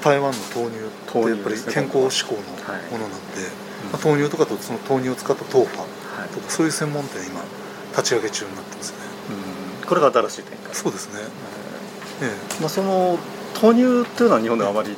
[0.02, 3.46] 台湾の豆乳ってやっぱり健康志向のものなんで、
[3.94, 5.88] まあ、豆乳とかとその豆乳を使った豆腐とか、
[6.50, 7.42] そういう専門店今
[7.92, 9.05] 立ち上げ中になってますね。
[9.88, 10.76] これが新しい展開。
[10.76, 11.22] そうですね、
[12.22, 12.62] ええ。
[12.62, 13.18] まあ、その
[13.62, 14.96] 豆乳っていうのは日本ではあまり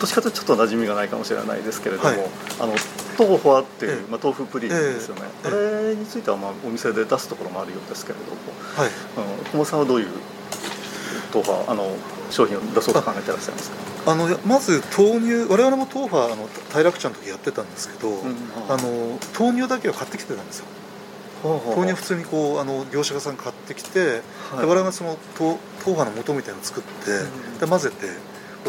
[0.00, 2.18] どっちかというとちょっと馴染みがないかもしれないですけれども、はい、
[2.60, 2.74] あの
[3.18, 8.36] 豆腐はっていう、まあ、豆腐プリンですよね、あれについてはまあお店で出すところもあるようですけれども、
[8.74, 10.08] はい、あの小松さんはどういう
[11.32, 11.94] 豆腐あの
[12.30, 13.76] 商品を出そうと考えてらっしゃいますか？
[14.12, 18.34] あのまず豆乳我々も豆腐はあの大楽ちゃんの時やってたんですけど、うん、
[18.68, 20.64] あの豆乳だけは買ってきてたんですよ
[21.42, 28.06] 豆乳普通にこうあの業者さん買ってきて、はい、で我々がその豆豆腐の素みたいなのを作って、うん、で混ぜて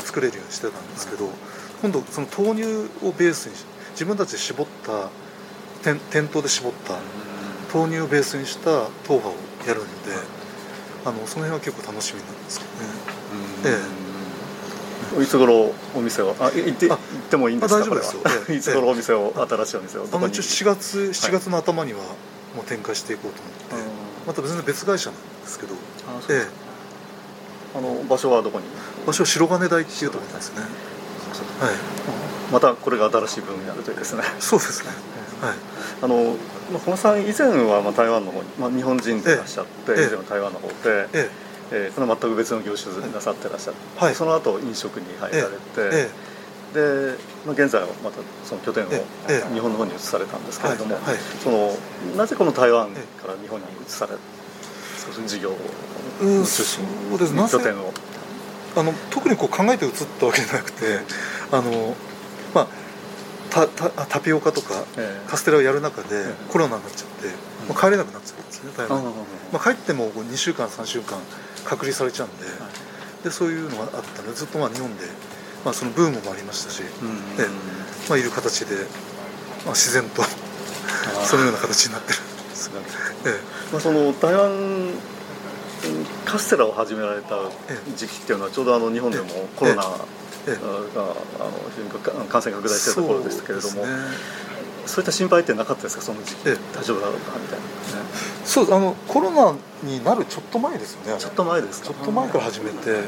[0.02, 1.30] 作れるようにしてたんですけど、
[1.82, 2.66] 今度その豆乳
[3.06, 3.54] をベースに
[3.92, 5.10] 自分たちで絞った
[5.84, 6.98] 店店頭で絞った
[7.78, 9.34] 豆乳をベースにした豆腐を
[9.68, 9.92] やるので、
[11.06, 13.14] あのその辺は結構楽しみなんですけどね。
[15.14, 16.98] ええ、いつ頃お店をあ行って行っ
[17.30, 18.22] てもいいんですか大丈夫ですよ、
[18.56, 22.00] いつ頃お店を新しいお店をあの一応4月4月の頭には、
[22.56, 23.90] もう展開していこうと思って、
[24.28, 25.76] また全然別会社なんですけど。
[26.30, 28.66] ええ、あの場所はどこに？
[29.06, 30.62] 場所は白金台っていうところですね。
[30.62, 30.66] は
[31.72, 31.76] い、
[32.52, 34.24] またこれが新しい分になるというですね。
[34.40, 34.92] そうですね、
[35.42, 35.56] はい。
[36.02, 36.36] あの
[36.86, 40.74] 本さん以前はまあ台湾の方に、まあ、日本人でいらっしゃって、以前は台湾の方で、
[41.14, 41.30] ええ。
[41.72, 46.10] えー、この全く別の業種なさってらっしゃって、はい、その後飲食に入られて、ええ
[46.74, 48.90] で、まあ、現在はまたその拠点を
[49.54, 50.98] 日本の方に移されたんですけれども、
[51.44, 51.78] その
[52.18, 54.14] なぜこの台湾から日本に移され
[55.28, 55.52] 事業
[56.22, 56.86] の中心
[57.50, 57.94] 拠点を。
[58.76, 61.00] あの特にこう考えて移ったわけじゃなくて
[61.52, 61.96] あの、
[62.56, 62.68] まあ、
[63.52, 64.84] タタタピオカとか
[65.28, 67.28] カステラをやる中でコロナになっちゃって、
[67.70, 69.04] まあ、帰れなくなっちゃったんですね台湾。
[69.04, 69.06] に、
[69.52, 71.20] まあ、帰っても2週間3週間
[71.66, 72.46] 隔離されちゃうんで,、
[73.26, 75.04] でそういうのがあったのでずっとまあ日本で
[75.66, 76.88] まあ、そのブームもありましたし、で
[78.10, 78.76] まあ、いる形で、
[79.66, 80.24] まあ、自然と
[81.26, 82.20] そのような形になってる。
[82.20, 82.80] んですが、
[83.26, 83.40] ええ。
[83.72, 84.90] まあ、その台湾
[86.26, 87.38] カステラを始められた
[87.96, 90.06] 時期っていうのはちょうどあの日本でもコロナが、
[92.30, 93.86] 感染拡大してたところでしたけれども。
[94.86, 98.10] そういった心配ってなかったですか、その時期、ええ、大丈夫だろうかみたいな、ね、
[98.44, 103.00] そうあのコロナになるちょっと前ですよね、ちょっと前ですちょっと前から始めて、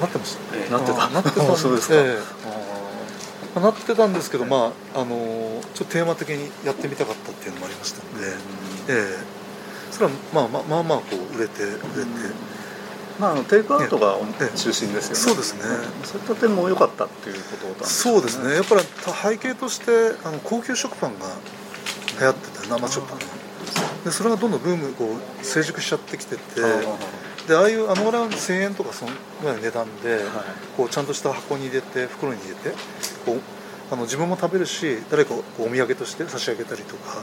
[0.00, 1.08] なってました、えー、なってた。
[1.08, 8.36] なってたんですか、 えー、なってたんですけど、まああのちょっとテーマ的にやってみたかったっていうのもありましたので、
[8.88, 11.80] えー、それはまあまあまあまあこう売れて売れて、
[13.18, 14.18] まあ、あのテイクアウトが
[14.54, 15.62] 中心ですよね、そうですね。
[16.04, 18.14] そういった点も良かったっていうことなんですね。
[18.14, 18.54] そうですね。
[18.54, 18.82] やっぱり
[19.22, 21.26] 背景としてあの高級食パンが
[22.20, 23.18] 流行ってて生食パン。
[24.04, 26.40] でそれがどんどんブームこう成熟しちゃってきてて
[27.46, 30.22] でああいうあのぐらいの1000円とかそのぐらいの値段で、はい、
[30.76, 32.70] こうちゃんとした箱に入れて袋に入れて
[33.24, 33.40] こう
[33.90, 37.22] あの自分も食べるし誰かお土産として差し上げたりとか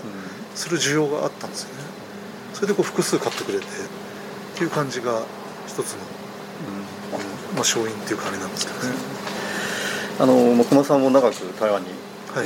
[0.55, 1.83] する需要があったんですよね。
[2.53, 3.69] それでこう複数買ってくれてっ
[4.55, 5.23] ていう感じが
[5.67, 8.95] 一つの、うん、まあ、勝因っていうかあれなんですけどね。
[10.19, 10.33] あの
[10.63, 11.89] 小松さんも長く台湾に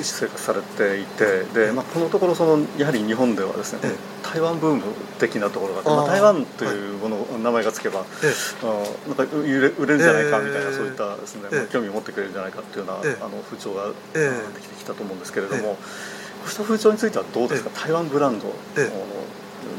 [0.03, 3.79] 生活されていて、はい、でまあ、このところそのやはり日本ではですね、
[4.23, 4.83] 台湾ブーム
[5.19, 8.03] 的なところがあってまあ、台湾というもの、はい、名前がつけば、あ
[9.07, 13.91] なんか売れ売れるんじゃないかみたいな、そういったですね、まあ、興味を持ってくれるんじゃないかっていうような、あの風潮がで
[14.61, 15.77] きてきたと思うんですけれども、こ
[16.47, 18.53] うした風潮についてはどうですか、台湾ブランドの、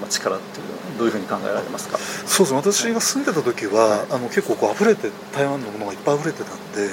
[0.01, 1.99] まあ、力っていうのはどういうふうに考えられますか？
[1.99, 6.92] そうです私が住んでた時は、あの結構こう溢れて台湾のものがいっぱい溢れてたんで、うん、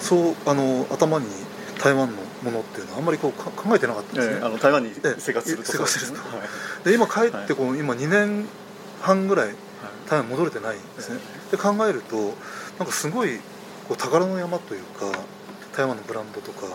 [0.00, 1.26] そうあの頭に
[1.82, 8.46] 台湾のものっていうのはあんまりこう考えてなかったんですね、えー、あの台湾に生活すると生活すると、で今帰ってこう、今2年
[9.02, 9.54] 半ぐらい
[10.08, 12.16] 台湾戻れてないんですね、で考えると
[12.78, 13.38] なんかすごい
[13.88, 15.12] こう宝の山というか
[15.76, 16.66] 台湾のブランドとか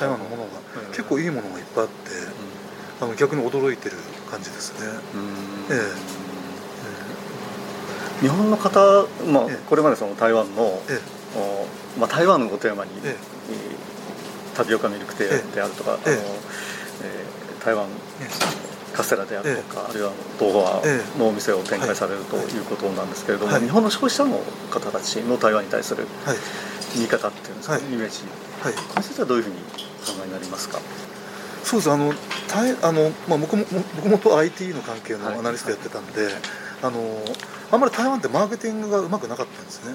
[0.00, 0.48] 台湾のものが
[0.88, 1.94] 結構いいものがいっぱいあって、
[3.00, 3.96] あの逆に驚いてる
[4.30, 4.86] 感じですね。
[5.70, 6.18] ええ。
[8.20, 11.98] 日本の方、まあ、これまでその台湾の、ええ。
[11.98, 13.16] まあ、台湾をテーマに、ええ、
[14.58, 16.12] タピオカミルクティーであるとか、ええ。
[16.14, 16.22] あの
[17.00, 17.86] えー、台湾
[18.92, 20.82] カステラであるとか、あるいは東和
[21.16, 26.08] のお店を展開されるということなんですけれども、日本の消費者の方たちの台湾に対する
[26.96, 28.24] 見方っていうんですか、イメージ、
[28.60, 29.56] はい、これについてはどういうふうに
[30.02, 30.80] お考えになりますか？
[31.62, 31.90] そうです。
[31.92, 32.12] あの
[32.82, 36.28] あの、まあ、僕も僕もと IT の関係のアナリストやってたんで、
[36.82, 37.00] あの
[37.70, 39.94] あんまり台湾ってマーケティングがうまくなかったんですね、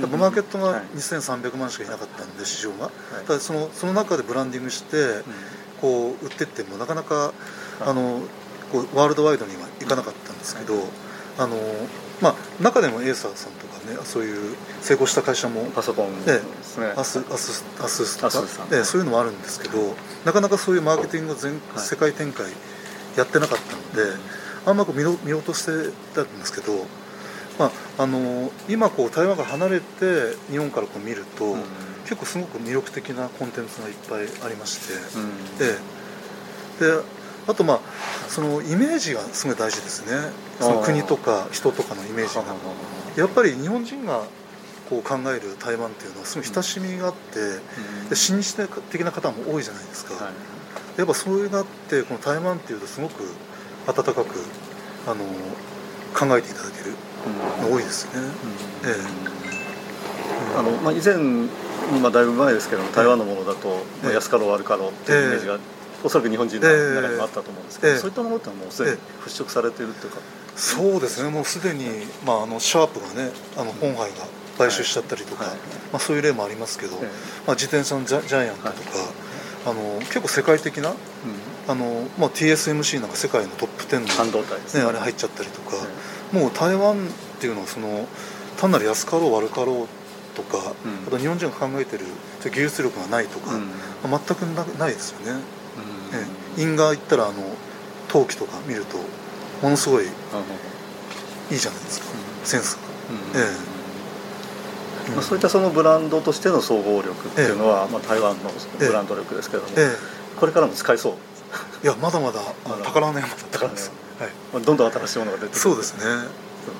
[0.00, 2.90] やっぱマーケットが2300万しかいなかったんで市場が、
[3.26, 5.22] ただそのその中でブランディングして、
[5.80, 7.32] こう売ってってもなかなか
[7.80, 8.20] あの
[8.72, 10.74] こうワールドワイドにはいかなかったんですけど、
[11.38, 11.56] あの
[12.20, 16.86] まあ、中でもエーサーさんとかねそういう成功した会社もパソコンですね。
[16.96, 22.46] アスアスアスとか、ね、そういうのもあるんですけどなかなかそういうマーケティングを全、世界展開
[23.16, 24.18] やってなかったので、
[24.66, 26.72] あんまこう見見落としてたんですけど、
[27.58, 31.62] まあ、あの今こう台湾から離れて日本からこう見ると、うん、
[32.02, 37.02] 結構すごく魅力的なコンテンツがいっぱいありまして、うん、でで
[37.46, 37.80] あとまあ
[38.28, 40.32] そのイメージがすごい大事ですね。
[40.60, 42.44] その国とか人とかのイメージが。
[43.16, 44.24] やっぱり日本人が
[44.90, 48.54] こう考える台湾っていうのはすごい親しみがあって、うん、で親日
[48.90, 53.24] 的な方も多いじゃないですか、はい、やっぱそういうのあってこの台湾っていうとすごく
[53.86, 54.24] 温かく
[55.06, 55.24] あの
[56.14, 56.94] 考えていただける
[57.62, 58.22] の多いですね、
[58.84, 58.88] え
[60.54, 60.58] え。
[60.58, 61.16] あのまあ、以前
[62.00, 65.58] まあ、だいぶ前ですけど台湾のものだと、まあ、安かろう悪かろうっていうイメージが
[66.02, 70.18] おそらく日本人の中にもあったと思うんですけど、えー、そういったものってもうすでに払拭されているというか、
[70.56, 71.30] そうですね。
[71.30, 71.86] もうすでに、
[72.24, 74.26] まあ、あのシャープがねあの本杯が
[74.58, 75.52] 買収しちゃったりとか、はい。
[75.52, 75.58] はい、
[75.92, 78.72] まあ、そういう例もありますけど、まあ、自転車のジャジャイアントとか、
[79.66, 80.96] あの結構世界的な、うん、
[81.68, 84.74] あのまあ、TSMC なんか世界のトップ10の半導体です。
[84.76, 85.76] ね、ねあれ入っちゃったりとか、
[86.32, 86.98] もう台湾っ
[87.40, 88.06] ていうのはその
[88.56, 92.04] 単なる安かろう悪かろうとか、うん、あと日本人が考えてる
[92.44, 93.66] 技術力がないとか、うん、
[94.10, 94.42] まあ、全く
[94.78, 95.40] ないですよね。
[96.56, 97.34] え印画行ったらあの
[98.08, 98.98] 陶器とか見ると
[99.62, 100.08] ものすごいい
[101.54, 102.06] いじゃないですか、
[102.44, 103.44] センスが、え
[105.10, 105.10] え。
[105.14, 109.68] まあ、そういったそのブランドとしての総合力っていうのは、まあ、台湾のブランド力ですけども、
[110.38, 111.14] これからも使えそう
[111.82, 112.40] いやまだまだ
[112.84, 113.92] 宝の山だったんです、
[114.52, 116.04] はい、どんどん新しいものが出てそうですね。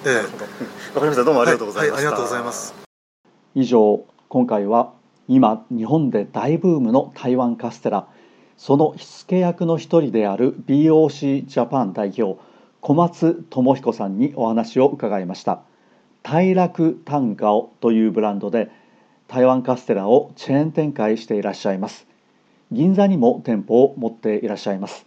[0.05, 0.15] ええ。
[0.17, 0.29] わか
[1.01, 1.25] りました。
[1.25, 2.75] どうもありがとうございました、はいはい、ありがとうございます。
[3.55, 4.93] 以上今回は
[5.29, 8.07] 今日本で大ブームの台湾カステラ。
[8.57, 12.41] その火付け役の一人である BOC ジャパン代表
[12.81, 15.61] 小松智彦さんにお話を伺いました。
[16.23, 18.69] 大楽タンガオというブランドで
[19.29, 22.09] 台湾カステラをチェーン展開していらっしゃいます
[22.73, 25.07] 銀座にも店舗を持っていらっしゃいます。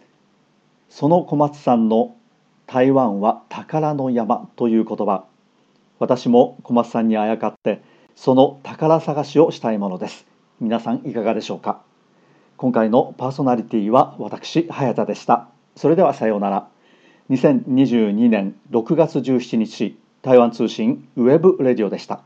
[0.88, 2.16] その小松さんの
[2.66, 5.24] 台湾は宝の山という言葉。
[5.98, 7.82] 私も小松さんにあやかって
[8.16, 10.26] その宝探しをしたいものです。
[10.60, 11.82] 皆さんいかがでしょうか。
[12.56, 15.48] 今回のパーソナリティは私早田でした。
[15.76, 16.68] それではさようなら。
[17.30, 22.22] 2022年6月17日台湾通信 web radio でした。